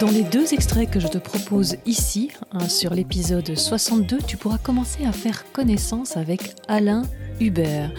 [0.00, 2.30] Dans les deux extraits que je te propose ici,
[2.68, 7.02] sur l'épisode 62, tu pourras commencer à faire connaissance avec Alain
[7.40, 7.90] Hubert,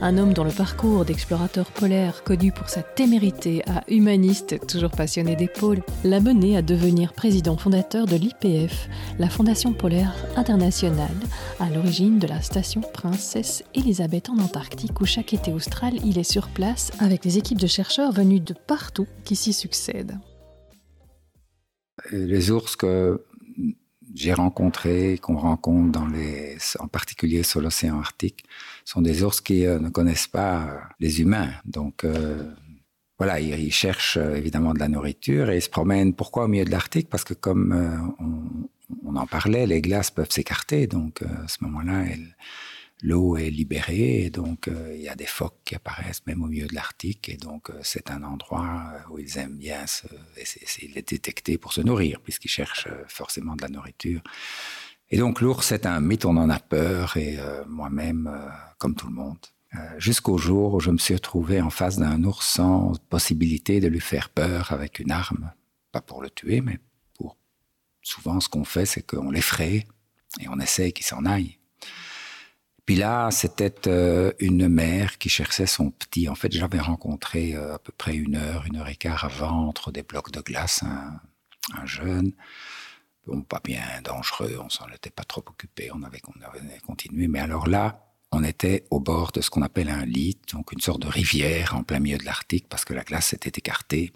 [0.00, 5.36] un homme dont le parcours d'explorateur polaire connu pour sa témérité à humaniste, toujours passionné
[5.36, 8.88] des pôles, l'a mené à devenir président fondateur de l'IPF,
[9.18, 11.08] la Fondation polaire internationale,
[11.60, 16.30] à l'origine de la station Princesse Elisabeth en Antarctique où chaque été austral il est
[16.30, 20.18] sur place avec des équipes de chercheurs venus de partout qui s'y succèdent.
[22.12, 23.20] Les ours que
[24.18, 28.44] j'ai rencontré, qu'on rencontre dans les, en particulier sur l'océan Arctique,
[28.84, 31.50] sont des ours qui euh, ne connaissent pas euh, les humains.
[31.64, 32.50] Donc euh,
[33.18, 36.14] voilà, ils, cherchent évidemment de la nourriture et ils se promènent.
[36.14, 37.08] Pourquoi au milieu de l'Arctique?
[37.08, 37.72] Parce que comme
[38.20, 40.86] on, on, en parlait, les glaces peuvent s'écarter.
[40.86, 42.36] Donc à ce moment-là, elles
[43.02, 46.46] l'eau est libérée et donc euh, il y a des phoques qui apparaissent même au
[46.46, 50.06] milieu de l'Arctique et donc euh, c'est un endroit euh, où ils aiment bien se,
[50.82, 54.20] les détecter pour se nourrir puisqu'ils cherchent forcément de la nourriture.
[55.10, 58.30] Et donc l'ours est un mythe, on en a peur et moi-même,
[58.76, 59.38] comme tout le monde,
[59.96, 64.00] jusqu'au jour où je me suis retrouvé en face d'un ours sans possibilité de lui
[64.00, 65.50] faire peur avec une arme,
[65.92, 66.78] pas pour le tuer, mais
[67.14, 67.38] pour
[68.02, 69.86] souvent ce qu'on fait, c'est qu'on l'effraie
[70.40, 71.58] et on essaie qu'il s'en aille.
[72.88, 76.26] Puis là, c'était euh, une mère qui cherchait son petit.
[76.26, 79.68] En fait, j'avais rencontré euh, à peu près une heure, une heure et quart avant,
[79.68, 82.32] entre des blocs de glace, un, jeune.
[83.26, 87.28] Bon, pas bien dangereux, on s'en était pas trop occupé, on avait, on avait continué.
[87.28, 90.80] Mais alors là, on était au bord de ce qu'on appelle un lit, donc une
[90.80, 94.14] sorte de rivière en plein milieu de l'Arctique, parce que la glace s'était écartée.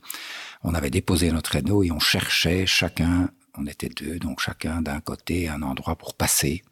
[0.62, 5.00] On avait déposé notre traîneau et on cherchait chacun, on était deux, donc chacun d'un
[5.00, 6.62] côté un endroit pour passer.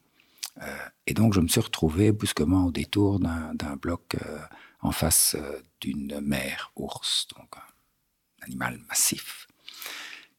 [0.62, 4.38] Euh, et donc, je me suis retrouvé brusquement au détour d'un bloc euh,
[4.80, 9.46] en face euh, d'une mère ours, donc un animal massif,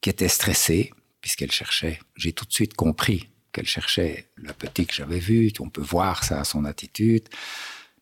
[0.01, 0.91] qui était stressée
[1.21, 1.99] puisqu'elle cherchait.
[2.15, 5.51] J'ai tout de suite compris qu'elle cherchait le petit que j'avais vu.
[5.59, 7.29] On peut voir ça à son attitude,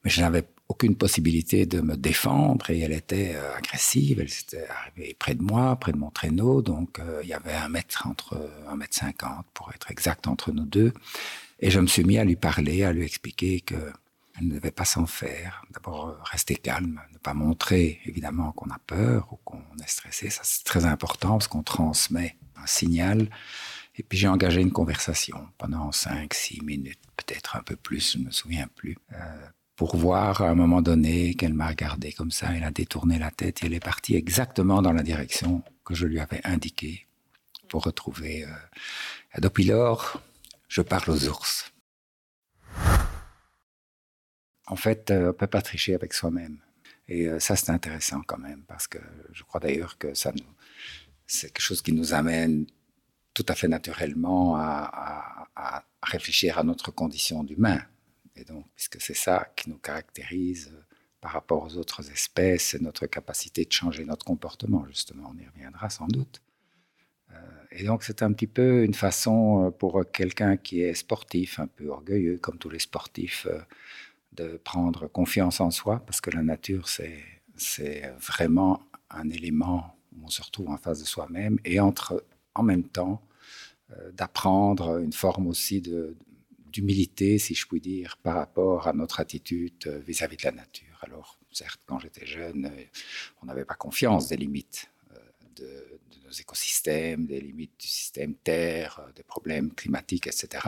[0.04, 4.20] mais je n'avais aucune possibilité de me défendre et elle était agressive.
[4.20, 7.70] Elle s'était arrivée près de moi, près de mon traîneau, donc il y avait un
[7.70, 10.94] mètre entre un mètre cinquante pour être exact entre nous deux.
[11.60, 13.92] Et je me suis mis à lui parler, à lui expliquer que
[14.40, 15.64] elle ne devait pas s'en faire.
[15.72, 20.30] D'abord, euh, rester calme, ne pas montrer évidemment qu'on a peur ou qu'on est stressé.
[20.30, 23.30] Ça, c'est très important parce qu'on transmet un signal.
[23.98, 28.20] Et puis, j'ai engagé une conversation pendant 5, 6 minutes, peut-être un peu plus, je
[28.20, 29.48] ne me souviens plus, euh,
[29.80, 32.50] pour voir à un moment donné qu'elle m'a regardé comme ça.
[32.54, 36.06] Elle a détourné la tête et elle est partie exactement dans la direction que je
[36.06, 37.08] lui avais indiquée
[37.70, 38.44] pour retrouver.
[38.44, 38.50] Euh,
[39.38, 40.22] depuis lors,
[40.68, 41.72] je parle aux ours.
[44.68, 46.58] En fait, euh, on ne peut pas tricher avec soi-même.
[47.08, 49.00] Et euh, ça, c'est intéressant quand même, parce que
[49.32, 50.54] je crois d'ailleurs que ça nous,
[51.26, 52.66] c'est quelque chose qui nous amène
[53.34, 57.82] tout à fait naturellement à, à réfléchir à notre condition d'humain.
[58.46, 60.82] Donc, puisque c'est ça qui nous caractérise euh,
[61.22, 65.34] par rapport aux autres espèces, notre capacité de changer notre comportement, justement.
[65.34, 66.42] On y reviendra sans doute.
[67.32, 67.36] Euh,
[67.72, 71.68] et donc c'est un petit peu une façon euh, pour quelqu'un qui est sportif, un
[71.68, 73.48] peu orgueilleux, comme tous les sportifs,
[74.32, 80.30] de prendre confiance en soi, parce que la nature, c'est vraiment un élément où on
[80.30, 82.24] se retrouve en face de soi-même, et entre,
[82.56, 83.22] en même temps,
[84.14, 86.16] d'apprendre une forme aussi de,
[86.72, 91.00] d'humilité, si je puis dire, par rapport à notre attitude vis-à-vis de la nature.
[91.02, 92.72] Alors, certes, quand j'étais jeune,
[93.42, 94.90] on n'avait pas confiance des limites
[95.60, 100.68] de, nos écosystèmes, des limites du système Terre, euh, des problèmes climatiques, etc.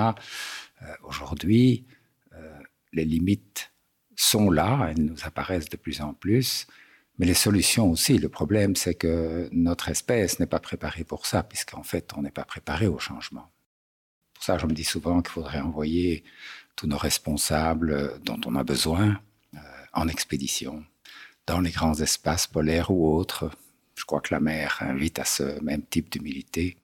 [0.81, 1.85] Euh, aujourd'hui,
[2.33, 2.59] euh,
[2.93, 3.71] les limites
[4.15, 6.67] sont là, elles nous apparaissent de plus en plus,
[7.17, 8.17] mais les solutions aussi.
[8.17, 12.31] Le problème, c'est que notre espèce n'est pas préparée pour ça, puisqu'en fait, on n'est
[12.31, 13.51] pas préparé au changement.
[14.41, 16.23] Pour ça, je me dis souvent qu'il faudrait envoyer
[16.75, 19.21] tous nos responsables dont on a besoin
[19.93, 20.83] en expédition,
[21.45, 23.51] dans les grands espaces polaires ou autres,
[23.93, 26.77] je crois que la mère invite à ce même type d'humilité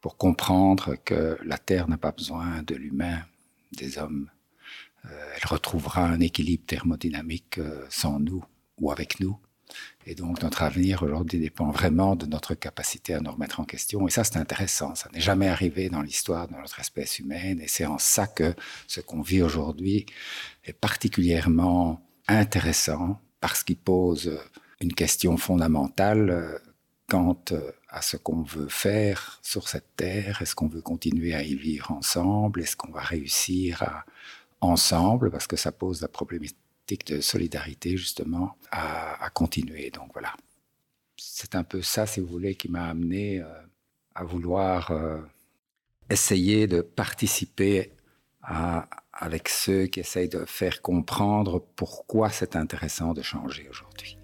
[0.00, 3.24] pour comprendre que la Terre n'a pas besoin de l'humain,
[3.72, 4.30] des hommes.
[5.04, 8.44] Euh, elle retrouvera un équilibre thermodynamique euh, sans nous
[8.78, 9.36] ou avec nous.
[10.06, 14.06] Et donc notre avenir aujourd'hui dépend vraiment de notre capacité à nous remettre en question.
[14.06, 14.94] Et ça, c'est intéressant.
[14.94, 17.60] Ça n'est jamais arrivé dans l'histoire de notre espèce humaine.
[17.60, 18.54] Et c'est en ça que
[18.86, 20.06] ce qu'on vit aujourd'hui
[20.64, 24.38] est particulièrement intéressant parce qu'il pose
[24.80, 26.58] une question fondamentale euh,
[27.08, 30.42] quant euh, à ce qu'on veut faire sur cette terre.
[30.42, 32.62] Est-ce qu'on veut continuer à y vivre ensemble?
[32.62, 34.04] Est-ce qu'on va réussir à,
[34.64, 36.56] ensemble, parce que ça pose la problématique
[37.06, 39.90] de solidarité, justement, à, continuer.
[39.90, 40.34] Donc voilà.
[41.16, 43.46] C'est un peu ça, si vous voulez, qui m'a amené euh,
[44.14, 45.20] à vouloir euh,
[46.10, 47.92] essayer de participer
[49.12, 54.18] avec ceux qui essayent de faire comprendre pourquoi c'est intéressant de changer aujourd'hui.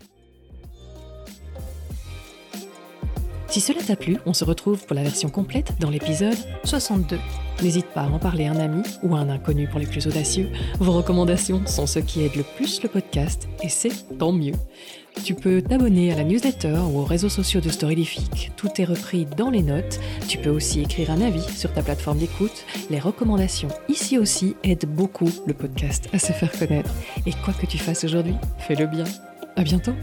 [3.50, 7.18] Si cela t'a plu, on se retrouve pour la version complète dans l'épisode 62.
[7.62, 10.06] N'hésite pas à en parler à un ami ou à un inconnu pour les plus
[10.06, 10.48] audacieux.
[10.78, 14.54] Vos recommandations sont ce qui aide le plus le podcast et c'est tant mieux.
[15.24, 18.52] Tu peux t'abonner à la newsletter ou aux réseaux sociaux de Storylific.
[18.56, 19.98] Tout est repris dans les notes.
[20.28, 22.64] Tu peux aussi écrire un avis sur ta plateforme d'écoute.
[22.88, 26.94] Les recommandations ici aussi aident beaucoup le podcast à se faire connaître.
[27.26, 29.04] Et quoi que tu fasses aujourd'hui, fais-le bien.
[29.56, 29.94] À bientôt!